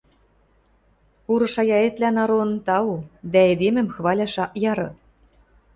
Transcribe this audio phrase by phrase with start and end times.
[1.23, 2.93] –Пуры шаяэтлӓн, Арон, тау...
[3.31, 4.89] дӓ эдемӹм хваляш ак яры...